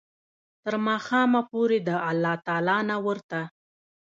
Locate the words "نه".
2.89-2.97